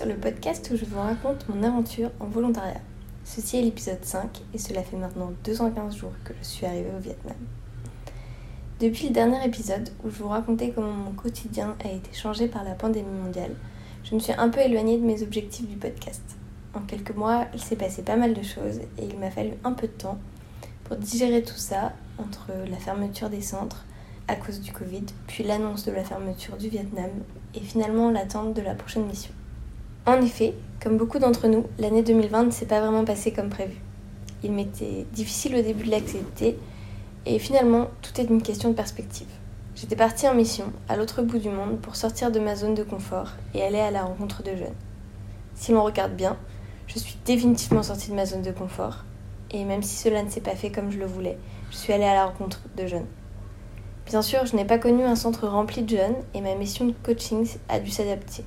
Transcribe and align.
sur 0.00 0.08
le 0.08 0.16
podcast 0.16 0.70
où 0.72 0.78
je 0.78 0.86
vous 0.86 0.98
raconte 0.98 1.46
mon 1.50 1.62
aventure 1.62 2.10
en 2.20 2.24
volontariat. 2.24 2.80
Ceci 3.22 3.58
est 3.58 3.62
l'épisode 3.62 4.02
5 4.02 4.30
et 4.54 4.56
cela 4.56 4.82
fait 4.82 4.96
maintenant 4.96 5.30
215 5.44 5.94
jours 5.94 6.14
que 6.24 6.32
je 6.40 6.46
suis 6.46 6.64
arrivée 6.64 6.88
au 6.96 7.02
Vietnam. 7.02 7.36
Depuis 8.80 9.08
le 9.08 9.12
dernier 9.12 9.44
épisode 9.44 9.90
où 10.02 10.08
je 10.08 10.22
vous 10.22 10.28
racontais 10.28 10.72
comment 10.74 10.90
mon 10.90 11.10
quotidien 11.10 11.76
a 11.84 11.92
été 11.92 12.14
changé 12.14 12.48
par 12.48 12.64
la 12.64 12.70
pandémie 12.70 13.12
mondiale, 13.12 13.54
je 14.02 14.14
me 14.14 14.20
suis 14.20 14.32
un 14.32 14.48
peu 14.48 14.60
éloignée 14.60 14.96
de 14.96 15.04
mes 15.04 15.22
objectifs 15.22 15.68
du 15.68 15.76
podcast. 15.76 16.22
En 16.72 16.80
quelques 16.80 17.14
mois, 17.14 17.44
il 17.52 17.60
s'est 17.60 17.76
passé 17.76 18.00
pas 18.00 18.16
mal 18.16 18.32
de 18.32 18.42
choses 18.42 18.78
et 18.96 19.04
il 19.04 19.18
m'a 19.18 19.30
fallu 19.30 19.52
un 19.64 19.72
peu 19.72 19.86
de 19.86 19.92
temps 19.92 20.18
pour 20.84 20.96
digérer 20.96 21.42
tout 21.42 21.58
ça 21.58 21.92
entre 22.16 22.52
la 22.70 22.78
fermeture 22.78 23.28
des 23.28 23.42
centres 23.42 23.84
à 24.28 24.36
cause 24.36 24.62
du 24.62 24.72
Covid, 24.72 25.04
puis 25.26 25.44
l'annonce 25.44 25.84
de 25.84 25.92
la 25.92 26.04
fermeture 26.04 26.56
du 26.56 26.70
Vietnam 26.70 27.10
et 27.54 27.60
finalement 27.60 28.10
l'attente 28.10 28.54
de 28.54 28.62
la 28.62 28.74
prochaine 28.74 29.04
mission. 29.04 29.34
En 30.06 30.22
effet, 30.22 30.54
comme 30.82 30.96
beaucoup 30.96 31.18
d'entre 31.18 31.46
nous, 31.46 31.66
l'année 31.78 32.02
2020 32.02 32.44
ne 32.44 32.50
s'est 32.50 32.64
pas 32.64 32.80
vraiment 32.80 33.04
passée 33.04 33.32
comme 33.32 33.50
prévu. 33.50 33.76
Il 34.42 34.52
m'était 34.52 35.04
difficile 35.12 35.56
au 35.56 35.62
début 35.62 35.84
de 35.84 35.90
l'accepter 35.90 36.58
et 37.26 37.38
finalement 37.38 37.88
tout 38.00 38.18
est 38.18 38.24
une 38.24 38.40
question 38.40 38.70
de 38.70 38.74
perspective. 38.74 39.26
J'étais 39.76 39.96
partie 39.96 40.26
en 40.26 40.34
mission 40.34 40.72
à 40.88 40.96
l'autre 40.96 41.20
bout 41.20 41.38
du 41.38 41.50
monde 41.50 41.78
pour 41.80 41.96
sortir 41.96 42.32
de 42.32 42.40
ma 42.40 42.56
zone 42.56 42.74
de 42.74 42.82
confort 42.82 43.32
et 43.52 43.62
aller 43.62 43.78
à 43.78 43.90
la 43.90 44.02
rencontre 44.02 44.42
de 44.42 44.56
jeunes. 44.56 44.74
Si 45.54 45.72
l'on 45.72 45.84
regarde 45.84 46.16
bien, 46.16 46.38
je 46.86 46.98
suis 46.98 47.16
définitivement 47.26 47.82
sortie 47.82 48.10
de 48.10 48.16
ma 48.16 48.24
zone 48.24 48.42
de 48.42 48.52
confort 48.52 49.04
et 49.50 49.64
même 49.64 49.82
si 49.82 49.96
cela 49.96 50.22
ne 50.22 50.30
s'est 50.30 50.40
pas 50.40 50.56
fait 50.56 50.70
comme 50.70 50.90
je 50.90 50.98
le 50.98 51.06
voulais, 51.06 51.36
je 51.70 51.76
suis 51.76 51.92
allée 51.92 52.04
à 52.04 52.14
la 52.14 52.24
rencontre 52.24 52.62
de 52.74 52.86
jeunes. 52.86 53.06
Bien 54.06 54.22
sûr, 54.22 54.46
je 54.46 54.56
n'ai 54.56 54.64
pas 54.64 54.78
connu 54.78 55.04
un 55.04 55.14
centre 55.14 55.46
rempli 55.46 55.82
de 55.82 55.96
jeunes 55.96 56.16
et 56.32 56.40
ma 56.40 56.54
mission 56.54 56.86
de 56.86 56.94
coaching 57.04 57.46
a 57.68 57.80
dû 57.80 57.90
s'adapter. 57.90 58.44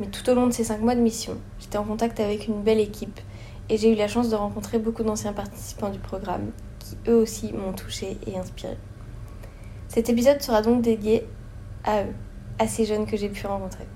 Mais 0.00 0.06
tout 0.06 0.28
au 0.28 0.34
long 0.34 0.46
de 0.48 0.52
ces 0.52 0.64
cinq 0.64 0.80
mois 0.80 0.94
de 0.94 1.00
mission, 1.00 1.36
j'étais 1.60 1.78
en 1.78 1.84
contact 1.84 2.18
avec 2.18 2.48
une 2.48 2.62
belle 2.62 2.80
équipe 2.80 3.20
et 3.68 3.76
j'ai 3.76 3.92
eu 3.92 3.94
la 3.94 4.08
chance 4.08 4.28
de 4.28 4.34
rencontrer 4.34 4.78
beaucoup 4.78 5.04
d'anciens 5.04 5.32
participants 5.32 5.90
du 5.90 5.98
programme 5.98 6.50
qui 6.80 6.96
eux 7.08 7.16
aussi 7.16 7.52
m'ont 7.52 7.72
touché 7.72 8.18
et 8.26 8.36
inspiré. 8.36 8.76
Cet 9.88 10.08
épisode 10.08 10.42
sera 10.42 10.62
donc 10.62 10.82
dédié 10.82 11.26
à 11.84 12.02
eux, 12.02 12.14
à 12.58 12.66
ces 12.66 12.84
jeunes 12.84 13.06
que 13.06 13.16
j'ai 13.16 13.28
pu 13.28 13.46
rencontrer. 13.46 13.86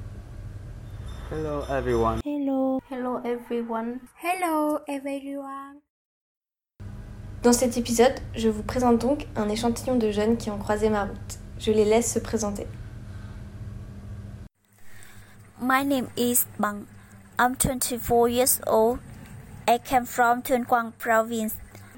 Hello 1.32 1.62
everyone. 1.68 2.20
Hello. 2.24 2.80
Hello 2.90 3.18
everyone. 3.24 3.98
Hello 4.22 4.78
everyone. 4.86 5.80
Dans 7.42 7.52
cet 7.52 7.76
épisode, 7.76 8.14
je 8.34 8.48
vous 8.48 8.62
présente 8.62 9.00
donc 9.00 9.26
un 9.36 9.48
échantillon 9.48 9.96
de 9.96 10.10
jeunes 10.10 10.36
qui 10.36 10.50
ont 10.50 10.58
croisé 10.58 10.88
ma 10.88 11.04
route. 11.04 11.38
Je 11.58 11.72
les 11.72 11.84
laisse 11.84 12.12
se 12.12 12.18
présenter. 12.18 12.66
My 15.60 15.82
name 15.82 16.08
is 16.14 16.46
Bang. 16.56 16.86
I'm 17.36 17.56
24 17.56 18.28
years 18.28 18.60
old. 18.64 19.00
I 19.66 19.78
came 19.78 20.04
from 20.04 20.40
Tuyen 20.40 20.64
Quang 20.64 20.92
province. 20.92 21.56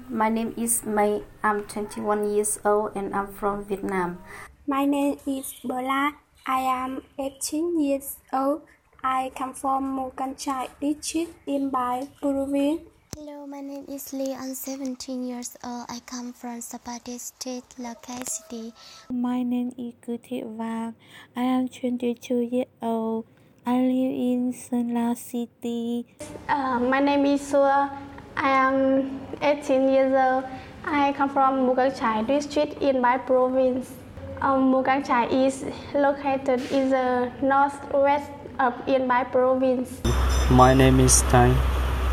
My 0.09 0.29
name 0.29 0.55
is 0.57 0.83
May. 0.83 1.21
I'm 1.43 1.65
21 1.65 2.33
years 2.33 2.57
old 2.65 2.95
and 2.95 3.13
I'm 3.13 3.27
from 3.27 3.63
Vietnam. 3.65 4.17
My 4.65 4.85
name 4.85 5.19
is 5.27 5.53
Bola. 5.63 6.13
I 6.47 6.61
am 6.61 7.03
18 7.19 7.79
years 7.79 8.17
old. 8.33 8.63
I 9.03 9.31
come 9.35 9.53
from 9.53 9.93
Mu 9.95 10.09
Cang 10.17 10.35
Chai 10.35 10.69
district 10.81 11.35
in 11.45 11.69
Bai 11.69 12.07
province. 12.19 12.81
Hello, 13.15 13.45
my 13.45 13.61
name 13.61 13.85
is 13.87 14.11
Lee. 14.11 14.33
I'm 14.33 14.55
17 14.55 15.23
years 15.23 15.55
old. 15.63 15.85
I 15.87 15.99
come 16.07 16.33
from 16.33 16.61
Sapati 16.61 17.19
State, 17.19 17.75
Lao 17.77 17.93
Cai 17.93 18.23
City. 18.23 18.73
My 19.11 19.43
name 19.43 19.71
is 19.77 19.93
Guti 20.01 20.41
Vang. 20.57 20.95
I 21.35 21.41
am 21.43 21.67
22 21.67 22.39
years 22.39 22.65
old. 22.81 23.25
I 23.63 23.77
live 23.77 24.13
in 24.17 24.53
Sơn 24.53 24.91
La 24.95 25.13
City. 25.13 26.07
Uh, 26.49 26.79
my 26.79 26.99
name 26.99 27.27
is 27.27 27.41
Sua. 27.45 27.91
I 28.35 28.49
am 28.49 29.21
18 29.39 29.87
years 29.87 30.13
old. 30.17 30.45
I 30.83 31.13
come 31.13 31.29
from 31.29 31.67
Mu 31.67 31.75
Cang 31.75 31.93
Chai 31.93 32.23
district 32.23 32.81
in 32.81 33.03
Bai 33.03 33.19
province. 33.19 33.93
Um, 34.41 34.71
Mu 34.71 34.81
Cang 34.81 35.03
is 35.29 35.63
located 35.93 36.59
in 36.71 36.89
the 36.89 37.31
northwest 37.43 38.31
of 38.57 38.73
Yen 38.87 39.07
Bai 39.07 39.25
province. 39.25 40.01
My 40.49 40.73
name 40.73 40.99
is 40.99 41.21
Tang. 41.29 41.53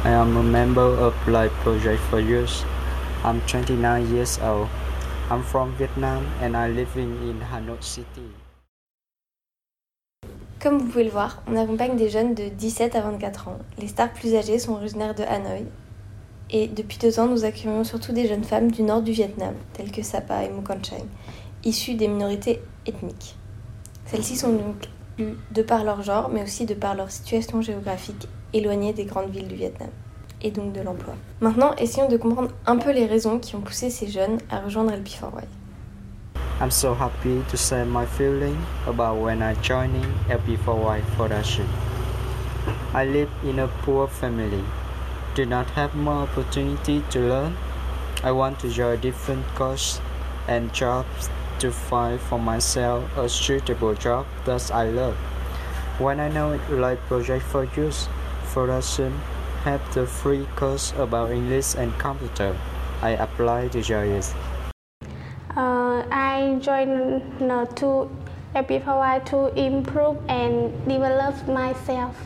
I 0.05 0.11
am 0.11 0.37
a 0.37 0.43
member 0.43 0.85
of 1.01 1.15
Life 1.27 1.53
Project 1.65 2.03
for 2.11 2.21
Youth. 2.21 2.63
I'm 3.25 3.41
29 3.47 4.15
years 4.15 4.39
old. 4.41 4.69
I'm 5.31 5.43
from 5.43 5.73
Vietnam 5.77 6.27
and 6.43 6.55
I'm 6.55 6.77
living 6.77 7.17
in 7.25 7.41
Hanoi 7.41 7.83
City. 7.83 8.48
Comme 10.61 10.79
vous 10.79 10.87
pouvez 10.87 11.05
le 11.05 11.11
voir, 11.11 11.41
on 11.47 11.57
accompagne 11.57 11.97
des 11.97 12.09
jeunes 12.09 12.35
de 12.35 12.49
17 12.49 12.97
à 12.97 13.01
24 13.03 13.47
ans. 13.47 13.59
Les 13.79 13.87
stars 13.87 14.13
plus 14.13 14.35
âgées 14.35 14.59
sont 14.59 14.73
originaires 14.73 15.15
de 15.15 15.23
Hanoï. 15.23 15.65
Et 16.51 16.67
depuis 16.67 16.99
deux 16.99 17.21
ans, 17.21 17.29
nous 17.29 17.45
accueillons 17.45 17.85
surtout 17.85 18.11
des 18.11 18.27
jeunes 18.27 18.43
femmes 18.43 18.73
du 18.73 18.83
nord 18.83 19.03
du 19.03 19.13
Vietnam, 19.13 19.55
telles 19.73 19.93
que 19.93 20.03
Sapa 20.03 20.43
et 20.43 20.49
Mukonchang, 20.49 21.07
issues 21.63 21.95
des 21.95 22.09
minorités 22.09 22.61
ethniques. 22.87 23.37
Celles-ci 24.07 24.35
sont 24.35 24.53
donc 24.53 24.89
de 25.19 25.63
par 25.63 25.85
leur 25.85 26.03
genre, 26.03 26.29
mais 26.29 26.43
aussi 26.43 26.67
de 26.67 26.75
par 26.75 26.97
leur 26.97 27.13
situation 27.13 27.63
géographique 27.63 28.27
éloignée 28.53 28.93
des 28.93 29.05
grandes 29.05 29.31
villes 29.31 29.47
du 29.47 29.55
Vietnam, 29.55 29.91
et 30.43 30.51
donc 30.51 30.73
de 30.73 30.81
l'emploi. 30.81 31.15
Maintenant, 31.41 31.75
essayons 31.77 32.09
de 32.09 32.17
comprendre 32.17 32.51
un 32.67 32.79
peu 32.79 32.91
les 32.91 33.07
raisons 33.07 33.39
qui 33.39 33.55
ont 33.55 33.61
poussé 33.61 33.91
ces 33.91 34.09
jeunes 34.09 34.39
à 34.51 34.61
rejoindre 34.61 34.91
LP4Y. 34.91 35.45
I'm 36.61 36.73
so 36.73 36.93
happy 36.93 37.45
to 37.51 37.57
share 37.57 37.85
my 37.85 38.05
feeling 38.05 38.67
about 38.85 39.19
when 39.19 39.43
I 39.43 39.55
joining 39.63 40.13
LP4Y 40.27 41.05
Foundation. 41.15 41.69
I 42.93 43.05
live 43.05 43.31
in 43.45 43.61
a 43.61 43.69
poor 43.69 44.09
family, 44.09 44.65
do 45.37 45.47
not 45.47 45.71
have 45.79 45.95
more 45.95 46.25
opportunity 46.25 47.05
to 47.11 47.21
learn. 47.21 47.57
I 48.25 48.33
want 48.33 48.59
to 48.61 48.71
join 48.71 48.99
different 48.99 49.47
courses 49.55 50.01
and 50.49 50.75
jobs 50.75 51.31
to 51.61 51.71
find 51.71 52.21
for 52.21 52.41
myself 52.41 53.17
a 53.17 53.29
suitable 53.29 53.95
job 53.95 54.27
that 54.45 54.73
I 54.73 54.91
love. 54.91 55.15
When 56.01 56.19
I 56.19 56.29
know 56.29 56.59
Life 56.71 56.99
Project 57.07 57.45
for 57.45 57.69
Youth 57.77 58.09
Foundation 58.53 59.13
have 59.63 59.95
the 59.95 60.09
free 60.09 60.45
course 60.57 60.93
about 60.99 61.31
English 61.31 61.77
and 61.77 61.97
computer, 62.01 62.57
I 63.01 63.11
apply 63.11 63.69
to 63.69 63.81
join 63.81 64.09
it. 64.09 64.35
I 66.59 66.61
joined 66.61 67.53
uh, 67.53 67.67
to 67.67 68.11
LP4Y 68.57 69.25
to 69.27 69.47
improve 69.55 70.19
and 70.29 70.73
develop 70.89 71.47
myself. 71.47 72.17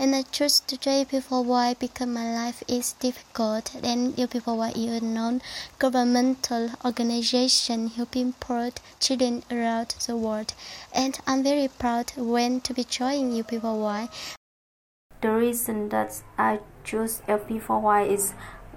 And 0.00 0.16
I 0.16 0.22
choose 0.22 0.58
to 0.58 0.76
join 0.76 1.04
LP4Y 1.04 1.78
because 1.78 2.08
my 2.08 2.34
life 2.34 2.64
is 2.66 2.94
difficult 2.94 3.70
Then 3.80 4.14
LP4Y 4.14 4.76
is 4.76 5.00
a 5.00 5.04
non-governmental 5.04 6.70
organization 6.84 7.86
helping 7.86 8.32
poor 8.32 8.70
children 8.98 9.44
around 9.48 9.94
the 10.08 10.16
world. 10.16 10.52
And 10.92 11.16
I'm 11.24 11.44
very 11.44 11.68
proud 11.68 12.10
when 12.16 12.62
to 12.62 12.74
be 12.74 12.82
joining 12.82 13.44
LP4Y. 13.44 14.08
The 15.20 15.30
reason 15.30 15.88
that 15.90 16.20
I 16.36 16.58
choose 16.82 17.22
LP4Y 17.28 18.08
is 18.08 18.34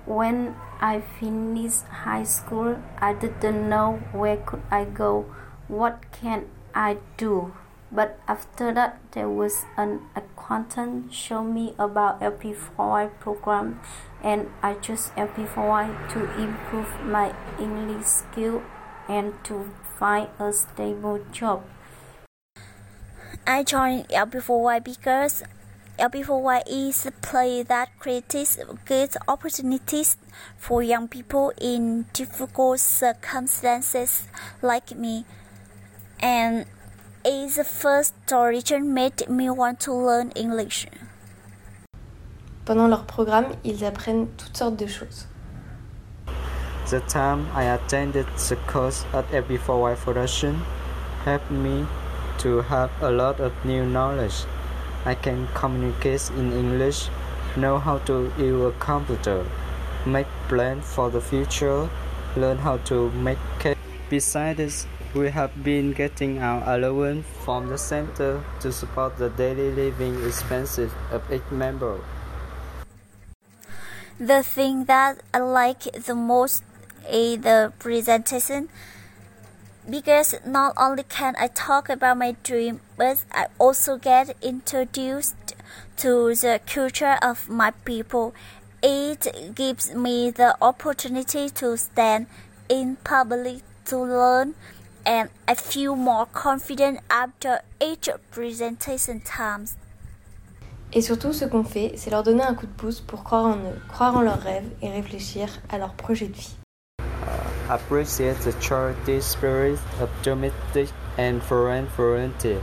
when 0.08 0.56
I 0.80 1.02
finished 1.20 1.84
high 1.84 2.24
school, 2.24 2.80
I 2.98 3.14
didn't 3.14 3.70
know 3.70 4.00
where 4.14 4.38
could 4.38 4.64
I 4.72 4.86
go, 4.86 5.26
what 5.68 6.02
can 6.12 6.48
I 6.74 6.98
do. 7.18 7.54
But 7.92 8.20
after 8.28 8.74
that, 8.74 9.00
there 9.12 9.30
was 9.30 9.66
an 9.78 10.02
acquaintance 10.16 11.14
show 11.14 11.44
me 11.44 11.74
about 11.80 12.20
LP4Y 12.22 13.20
program, 13.20 13.80
and 14.24 14.50
I 14.64 14.76
chose 14.76 15.12
LP4Y 15.16 16.10
to 16.14 16.20
improve 16.42 16.88
my 17.04 17.34
English 17.60 18.06
skill 18.06 18.64
and 19.08 19.34
to 19.46 19.72
find 19.98 20.28
a 20.40 20.52
stable 20.52 21.20
job. 21.32 21.64
I 23.46 23.64
joined 23.64 24.10
LP4Y 24.10 24.84
because 24.84 25.44
LP4Y 25.98 26.62
is 26.68 27.08
a 27.08 27.12
place 27.12 27.66
that 27.68 27.90
creates 27.98 28.60
good 28.86 29.10
opportunities 29.28 30.16
for 30.56 30.84
young 30.84 31.08
people 31.08 31.52
in 31.60 32.06
difficult 32.14 32.80
circumstances 32.80 34.28
like 34.62 34.96
me. 34.96 35.26
And 36.20 36.66
it's 37.26 37.56
the 37.56 37.64
first 37.64 38.14
origin 38.32 38.94
made 38.94 39.28
me 39.28 39.50
want 39.50 39.80
to 39.82 39.94
learn 39.94 40.30
English. 40.36 40.86
Pendant 42.66 42.90
leur 42.90 43.06
programme, 43.06 43.56
ils 43.64 43.84
apprennent 43.84 44.28
toutes 44.38 44.56
sortes 44.56 44.78
de 44.78 44.88
choses. 44.88 45.26
The 46.92 47.00
time 47.08 47.48
I 47.56 47.64
attended 47.64 48.28
the 48.50 48.56
course 48.68 49.04
at 49.14 49.26
LP4Y 49.32 49.98
Foundation 49.98 50.62
helped 51.26 51.50
me 51.50 51.88
to 52.38 52.62
have 52.62 52.92
a 53.02 53.10
lot 53.10 53.40
of 53.40 53.52
new 53.66 53.84
knowledge. 53.84 54.46
I 55.08 55.16
can 55.16 55.48
communicate 55.54 56.30
in 56.32 56.52
English, 56.52 57.08
know 57.56 57.80
how 57.80 58.00
to 58.00 58.30
use 58.38 58.62
a 58.62 58.74
computer, 58.78 59.46
make 60.06 60.28
plans 60.50 60.84
for 60.84 61.10
the 61.10 61.22
future, 61.22 61.90
learn 62.36 62.58
how 62.58 62.76
to 62.92 63.10
make 63.12 63.38
cake. 63.60 63.78
Besides 64.10 64.86
We 65.16 65.30
have 65.30 65.64
been 65.64 65.94
getting 65.94 66.40
our 66.40 66.62
allowance 66.76 67.26
from 67.46 67.70
the 67.70 67.78
center 67.78 68.44
to 68.60 68.72
support 68.74 69.18
the 69.18 69.30
daily 69.30 69.72
living 69.72 70.22
expenses 70.28 70.92
of 71.10 71.24
each 71.32 71.50
member. 71.50 72.02
The 74.20 74.44
thing 74.44 74.86
that 74.86 75.24
I 75.34 75.40
like 75.40 75.84
the 75.96 76.16
most 76.16 76.64
is 77.10 77.40
the 77.40 77.72
presentation 77.80 78.68
because 79.90 80.36
not 80.46 80.74
only 80.78 81.04
can 81.04 81.36
I 81.40 81.48
talk 81.48 81.90
about 81.90 82.18
my 82.18 82.36
dream, 82.44 82.82
but 82.98 83.24
I 83.32 83.48
also 83.60 83.98
get 83.98 84.36
introduced 84.42 85.36
to 85.98 86.36
the 86.36 86.60
culture 86.66 87.18
of 87.22 87.50
my 87.50 87.72
people. 87.86 88.34
It 88.84 89.54
gives 89.56 89.94
me 89.94 90.30
the 90.32 90.56
opportunity 90.62 91.50
to 91.50 91.78
stand 91.78 92.28
in 92.70 92.98
public 93.04 93.62
to 93.86 93.98
learn, 93.98 94.56
and 95.06 95.30
I 95.48 95.56
feel 95.56 95.96
more 95.96 96.26
confident 96.26 97.00
after 97.10 97.60
each 97.82 98.10
presentation 98.32 99.22
time. 99.22 99.68
Et 100.94 101.02
surtout, 101.02 101.34
ce 101.34 101.46
qu'on 101.46 101.66
fait, 101.66 101.94
c'est 101.98 102.10
leur 102.12 102.24
donner 102.24 102.44
un 102.44 102.56
coup 102.56 102.66
de 102.66 102.72
pouce 102.72 103.02
pour 103.02 103.24
croire 103.24 103.46
en 103.46 103.58
eux, 103.58 103.80
croire 103.90 104.16
en 104.16 104.22
leurs 104.22 104.42
rêves 104.42 104.70
et 104.82 104.90
réfléchir 104.90 105.50
à 105.70 105.78
leur 105.78 105.94
projet 105.94 106.28
de 106.28 106.34
vie. 106.34 106.56
Appreciate 107.70 108.38
the 108.48 108.54
charity 108.62 109.20
spirit 109.20 109.80
of 110.00 110.10
domestic 110.24 110.88
and 111.18 111.44
foreign 111.44 111.88
volunteer. 111.88 112.62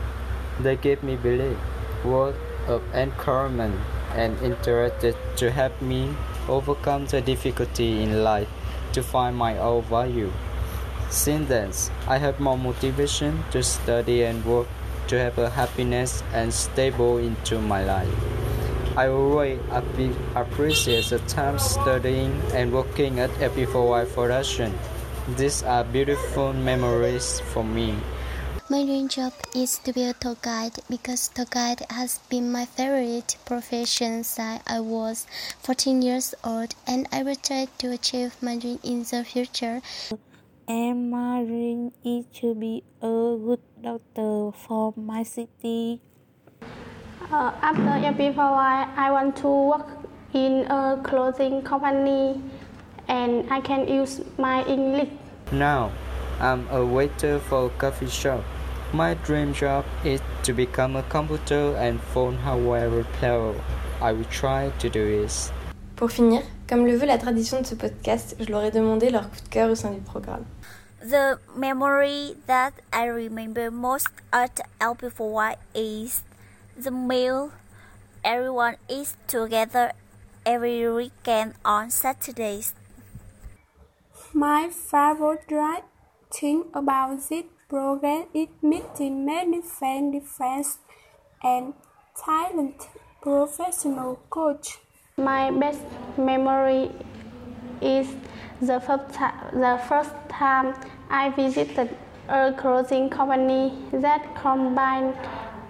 They 0.60 0.76
give 0.76 1.02
me 1.02 1.16
belief, 1.16 1.58
word 2.02 2.36
of 2.66 2.82
encouragement, 2.94 3.78
and 4.14 4.40
interest 4.40 5.04
to 5.36 5.50
help 5.50 5.82
me 5.82 6.14
overcome 6.48 7.04
the 7.04 7.20
difficulty 7.20 8.02
in 8.02 8.24
life 8.24 8.48
to 8.94 9.02
find 9.02 9.36
my 9.36 9.58
own 9.58 9.82
value. 9.82 10.32
Since 11.10 11.48
then, 11.48 11.72
I 12.08 12.16
have 12.16 12.40
more 12.40 12.56
motivation 12.56 13.44
to 13.50 13.62
study 13.62 14.22
and 14.24 14.42
work 14.46 14.68
to 15.08 15.18
have 15.18 15.36
a 15.36 15.50
happiness 15.50 16.22
and 16.32 16.52
stable 16.54 17.18
into 17.18 17.60
my 17.60 17.84
life. 17.84 18.08
I 18.96 19.08
always 19.08 19.58
appreciate 20.34 21.06
the 21.06 21.18
time 21.26 21.58
studying 21.58 22.40
and 22.54 22.72
working 22.72 23.20
at 23.20 23.28
LP4Y 23.30 24.06
Foundation. 24.06 24.72
These 25.26 25.62
are 25.62 25.85
beautiful 25.85 26.53
memories 26.53 27.41
for 27.41 27.65
me. 27.65 27.97
My 28.69 28.85
dream 28.85 29.09
job 29.09 29.32
is 29.56 29.79
to 29.79 29.91
be 29.91 30.05
a 30.05 30.12
tour 30.12 30.37
guide 30.43 30.76
because 30.91 31.29
tour 31.29 31.47
guide 31.49 31.81
has 31.88 32.19
been 32.29 32.53
my 32.53 32.67
favorite 32.67 33.38
profession 33.47 34.23
since 34.23 34.61
I 34.67 34.81
was 34.81 35.26
14 35.62 36.03
years 36.03 36.35
old 36.44 36.75
and 36.87 37.09
I 37.11 37.23
will 37.23 37.37
try 37.37 37.69
to 37.79 37.93
achieve 37.93 38.37
my 38.43 38.59
dream 38.59 38.79
in 38.85 39.05
the 39.05 39.25
future. 39.25 39.81
And 40.69 41.11
my 41.11 41.43
dream 41.43 41.93
is 42.05 42.26
to 42.41 42.55
be 42.55 42.85
a 43.00 43.41
good 43.41 43.65
doctor 43.81 44.53
for 44.53 44.93
my 44.94 45.23
city. 45.23 46.03
Uh, 47.32 47.53
after 47.65 47.97
LP4Y, 48.12 48.93
I 48.94 49.11
want 49.11 49.37
to 49.37 49.49
work 49.49 49.88
in 50.35 50.67
a 50.69 51.00
clothing 51.03 51.62
company 51.62 52.43
and 53.08 53.50
I 53.50 53.60
can 53.60 53.88
use 53.88 54.20
my 54.38 54.64
English. 54.64 55.08
Now, 55.52 55.90
I'm 56.40 56.66
a 56.70 56.84
waiter 56.84 57.38
for 57.38 57.66
a 57.66 57.70
coffee 57.70 58.08
shop. 58.08 58.42
My 58.92 59.14
dream 59.14 59.52
job 59.52 59.84
is 60.04 60.20
to 60.44 60.52
become 60.52 60.96
a 60.96 61.02
computer 61.04 61.76
and 61.76 62.00
phone 62.00 62.36
hardware 62.36 62.88
repairer. 62.88 63.54
I 64.00 64.12
will 64.12 64.30
try 64.30 64.70
to 64.78 64.88
do 64.88 65.22
this. 65.22 65.50
Pour 65.96 66.10
finir, 66.10 66.42
comme 66.68 66.86
le 66.86 66.96
veut 66.96 67.06
la 67.06 67.18
tradition 67.18 67.60
de 67.60 67.66
ce 67.66 67.74
podcast, 67.74 68.36
je 68.40 68.50
leur 68.50 68.64
ai 68.64 68.70
demandé 68.70 69.10
leur 69.10 69.30
coup 69.30 69.40
de 69.42 69.48
cœur 69.48 69.70
au 69.70 69.74
sein 69.74 69.90
du 69.90 70.00
programme. 70.00 70.44
The 71.00 71.38
memory 71.56 72.34
that 72.46 72.72
I 72.92 73.06
remember 73.06 73.70
most 73.70 74.08
at 74.32 74.60
LP4Y 74.80 75.56
is 75.74 76.22
the 76.76 76.90
meal 76.90 77.50
everyone 78.24 78.76
eats 78.88 79.16
together 79.26 79.92
every 80.46 80.88
weekend 80.88 81.54
on 81.64 81.90
Saturdays. 81.90 82.72
My 84.36 84.69
favorite 84.69 85.84
thing 86.28 86.64
about 86.75 87.20
this 87.28 87.44
program 87.69 88.26
is 88.34 88.48
meeting 88.62 89.25
many 89.25 89.62
friends, 89.62 90.28
friends 90.28 90.78
and 91.40 91.72
talented 92.16 92.88
professional 93.22 94.16
coach. 94.31 94.78
My 95.16 95.52
best 95.52 95.84
memory 96.19 96.90
is 97.81 98.08
the 98.60 98.81
first, 98.81 99.12
the 99.52 99.81
first 99.88 100.10
time 100.28 100.75
I 101.08 101.30
visited 101.30 101.96
a 102.28 102.52
clothing 102.54 103.10
company 103.10 103.72
that 103.92 104.34
combined 104.34 105.14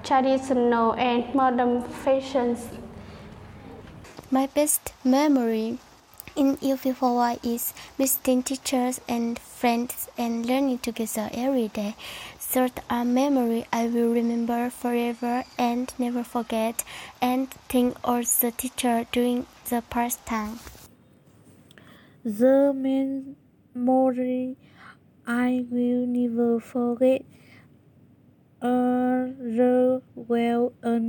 traditional 0.03 0.95
and 0.95 1.35
modern 1.35 1.83
fashions. 1.83 2.67
My 4.31 4.47
best 4.47 4.95
memory 5.05 5.81
in 6.37 6.57
LP4Y 6.59 7.39
is 7.45 7.73
visiting 7.97 8.43
teachers 8.43 9.01
and 9.09 9.39
friends 9.39 10.09
and 10.19 10.47
learning 10.47 10.79
together 10.79 11.31
every 11.33 11.69
day. 11.69 11.95
Third, 12.39 12.73
a 12.91 13.05
memory 13.05 13.67
I 13.73 13.87
will 13.87 14.13
remember 14.13 14.71
forever 14.71 15.45
and 15.59 15.93
never 15.99 16.23
forget, 16.23 16.85
and 17.21 17.51
think 17.69 17.97
of 18.05 18.25
the 18.41 18.51
teacher 18.51 19.07
during 19.11 19.47
the 19.69 19.83
past 19.91 20.25
time. 20.27 20.59
The 22.25 22.73
memory 22.75 24.57
I 25.27 25.65
will 25.71 26.07
never 26.07 26.61
forget 26.61 27.23
are 28.63 29.29
the 29.39 30.01
well 30.15 30.73
a 30.83 31.01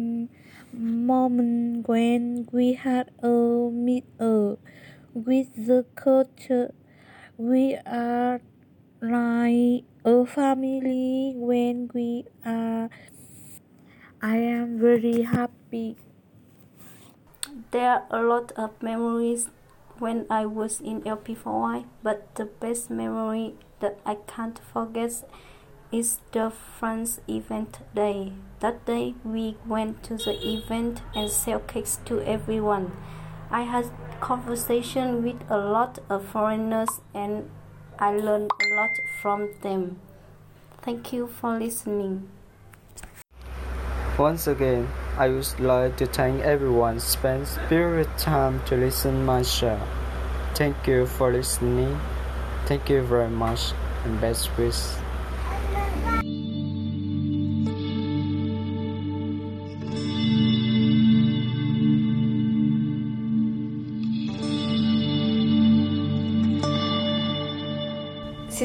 moment 0.73 1.87
when 1.87 2.47
we 2.51 2.73
had 2.73 3.11
a 3.23 3.69
meet 3.71 4.03
up 4.19 4.59
with 5.15 5.55
the 5.55 5.85
culture. 5.95 6.75
We 7.37 7.79
are 7.87 8.41
like 9.01 9.85
a 10.03 10.25
family 10.27 11.33
when 11.35 11.89
we 11.93 12.25
are. 12.45 12.89
I 14.21 14.37
am 14.37 14.77
very 14.77 15.23
happy. 15.23 15.95
There 17.71 17.89
are 17.89 18.05
a 18.11 18.21
lot 18.21 18.51
of 18.57 18.71
memories 18.81 19.49
when 19.99 20.25
I 20.29 20.45
was 20.45 20.81
in 20.81 21.01
LP4Y, 21.03 21.85
but 22.03 22.35
the 22.35 22.45
best 22.45 22.89
memory 22.89 23.55
that 23.79 23.99
I 24.05 24.17
can't 24.27 24.59
forget 24.59 25.23
is 25.91 26.19
the 26.33 26.51
France 26.51 27.21
event 27.29 27.79
day. 27.95 28.33
That 28.59 28.85
day 28.85 29.15
we 29.23 29.55
went 29.65 30.03
to 30.03 30.17
the 30.17 30.35
event 30.45 31.01
and 31.15 31.29
sell 31.31 31.59
cakes 31.59 31.99
to 32.05 32.19
everyone. 32.21 32.91
I 33.55 33.61
had 33.61 33.89
conversation 34.19 35.23
with 35.23 35.39
a 35.49 35.57
lot 35.57 35.99
of 36.09 36.25
foreigners 36.25 36.89
and 37.13 37.49
I 37.97 38.11
learned 38.11 38.51
a 38.51 38.67
lot 38.75 38.89
from 39.21 39.47
them. 39.61 40.01
Thank 40.81 41.13
you 41.13 41.27
for 41.27 41.57
listening. 41.57 42.27
Once 44.19 44.47
again, 44.47 44.89
I 45.17 45.29
would 45.29 45.57
like 45.61 45.95
to 45.99 46.05
thank 46.05 46.41
everyone 46.41 46.99
spent 46.99 47.47
spirit 47.47 48.09
time 48.17 48.61
to 48.65 48.75
listen 48.75 49.23
my 49.23 49.41
show. 49.41 49.79
Thank 50.53 50.85
you 50.85 51.05
for 51.05 51.31
listening. 51.31 51.97
Thank 52.65 52.89
you 52.89 53.03
very 53.03 53.29
much 53.29 53.71
and 54.03 54.19
best 54.19 54.51
wishes. 54.57 54.97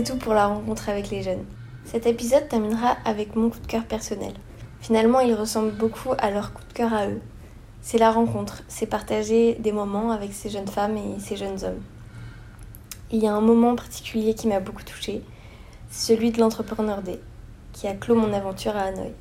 C'est 0.00 0.12
tout 0.14 0.19
pour 0.19 0.33
la 0.33 0.47
rencontre 0.47 0.88
avec 0.88 1.11
les 1.11 1.23
jeunes. 1.23 1.45
Cet 1.85 2.07
épisode 2.07 2.49
terminera 2.49 2.97
avec 3.04 3.37
mon 3.37 3.50
coup 3.50 3.61
de 3.61 3.66
cœur 3.66 3.85
personnel. 3.85 4.33
Finalement, 4.80 5.21
il 5.21 5.35
ressemble 5.35 5.73
beaucoup 5.73 6.14
à 6.16 6.30
leur 6.30 6.54
coup 6.54 6.62
de 6.66 6.73
cœur 6.73 6.95
à 6.95 7.07
eux. 7.07 7.21
C'est 7.83 7.99
la 7.99 8.11
rencontre, 8.11 8.62
c'est 8.66 8.87
partager 8.87 9.57
des 9.57 9.73
moments 9.73 10.11
avec 10.11 10.33
ces 10.33 10.49
jeunes 10.49 10.69
femmes 10.69 10.97
et 10.97 11.21
ces 11.21 11.37
jeunes 11.37 11.62
hommes. 11.64 11.83
Il 13.12 13.23
y 13.23 13.26
a 13.26 13.35
un 13.35 13.42
moment 13.42 13.76
particulier 13.76 14.33
qui 14.33 14.49
m'a 14.49 14.59
beaucoup 14.59 14.85
touchée, 14.85 15.23
celui 15.90 16.30
de 16.30 16.40
l'Entrepreneur 16.40 17.02
Day, 17.02 17.21
qui 17.75 17.87
a 17.87 17.92
clos 17.92 18.14
mon 18.14 18.33
aventure 18.33 18.76
à 18.76 18.85
Hanoï. 18.85 19.12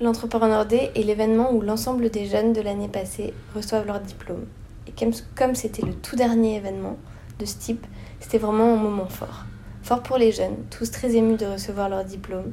L'Entrepreneur 0.00 0.64
Day 0.64 0.92
est 0.94 1.02
l'événement 1.02 1.52
où 1.52 1.60
l'ensemble 1.60 2.08
des 2.08 2.26
jeunes 2.26 2.52
de 2.52 2.60
l'année 2.60 2.86
passée 2.86 3.34
reçoivent 3.56 3.86
leur 3.88 3.98
diplôme. 3.98 4.46
Et 4.86 4.92
comme 5.34 5.56
c'était 5.56 5.84
le 5.84 5.94
tout 5.94 6.14
dernier 6.14 6.54
événement 6.54 6.98
de 7.40 7.44
ce 7.46 7.58
type, 7.58 7.84
c'était 8.20 8.38
vraiment 8.38 8.74
un 8.74 8.76
moment 8.76 9.08
fort. 9.08 9.46
Fort 9.82 10.02
pour 10.02 10.18
les 10.18 10.32
jeunes, 10.32 10.56
tous 10.70 10.90
très 10.90 11.16
émus 11.16 11.36
de 11.36 11.46
recevoir 11.46 11.88
leur 11.88 12.04
diplôme 12.04 12.52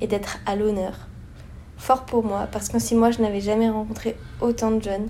et 0.00 0.06
d'être 0.06 0.38
à 0.46 0.56
l'honneur. 0.56 1.08
Fort 1.76 2.04
pour 2.04 2.24
moi, 2.24 2.48
parce 2.52 2.68
qu'en 2.68 2.78
six 2.78 2.94
mois, 2.94 3.10
je 3.10 3.22
n'avais 3.22 3.40
jamais 3.40 3.68
rencontré 3.68 4.16
autant 4.40 4.70
de 4.70 4.82
jeunes 4.82 5.08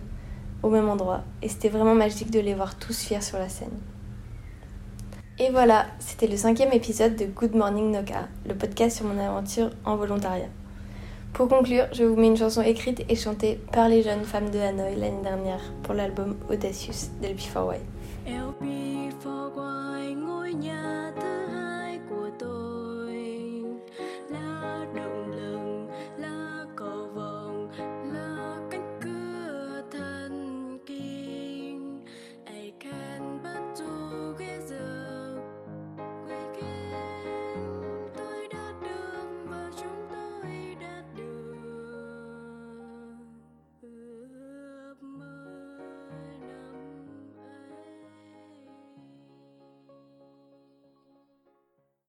au 0.62 0.70
même 0.70 0.88
endroit, 0.88 1.22
et 1.42 1.48
c'était 1.48 1.68
vraiment 1.68 1.94
magique 1.94 2.30
de 2.30 2.40
les 2.40 2.54
voir 2.54 2.76
tous 2.76 2.98
fiers 2.98 3.20
sur 3.20 3.38
la 3.38 3.48
scène. 3.48 3.78
Et 5.38 5.50
voilà, 5.50 5.86
c'était 5.98 6.28
le 6.28 6.36
cinquième 6.36 6.72
épisode 6.72 7.14
de 7.14 7.26
Good 7.26 7.54
Morning 7.54 7.90
Noka, 7.90 8.28
le 8.48 8.54
podcast 8.54 8.96
sur 8.96 9.06
mon 9.06 9.18
aventure 9.18 9.70
en 9.84 9.96
volontariat. 9.96 10.48
Pour 11.34 11.48
conclure, 11.48 11.84
je 11.92 12.04
vous 12.04 12.16
mets 12.16 12.28
une 12.28 12.38
chanson 12.38 12.62
écrite 12.62 13.04
et 13.10 13.16
chantée 13.16 13.60
par 13.70 13.90
les 13.90 14.02
jeunes 14.02 14.24
femmes 14.24 14.48
de 14.50 14.58
Hanoï 14.58 14.96
l'année 14.96 15.22
dernière 15.22 15.60
pour 15.82 15.92
l'album 15.92 16.36
Audacious 16.48 17.10
d'LP4Y. 17.20 17.80
LP4Y 18.26 20.14
ngôi 20.14 20.52
nhà 20.52 21.10
tư 21.16 21.45